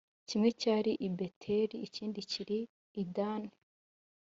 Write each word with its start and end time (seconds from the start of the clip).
kimwe 0.27 0.49
cyari 0.61 0.91
i 1.07 1.09
beteli 1.17 1.75
ikindi 1.87 2.19
kiri 2.31 2.59
i 3.01 3.03
dani 3.15 3.53